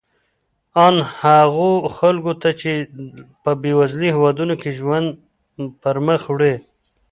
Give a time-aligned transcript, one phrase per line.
[0.85, 2.71] ان هغو خلکو ته چې
[3.43, 5.07] په بېوزلو هېوادونو کې ژوند
[5.81, 6.53] پرمخ وړي.